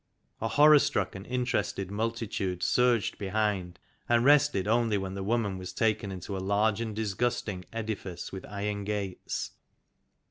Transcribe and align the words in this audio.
A 0.41 0.47
horror 0.47 0.79
struck 0.79 1.13
and 1.13 1.27
interested 1.27 1.91
multitude 1.91 2.63
surged 2.63 3.19
behind, 3.19 3.77
and 4.09 4.25
rested 4.25 4.67
only 4.67 4.97
when 4.97 5.13
the 5.13 5.21
woman 5.21 5.59
was 5.59 5.73
taken 5.73 6.11
into 6.11 6.35
a 6.35 6.39
large 6.39 6.81
and 6.81 6.95
disgusting 6.95 7.65
edifice 7.71 8.31
with 8.31 8.43
iron 8.47 8.83
gates. 8.83 9.51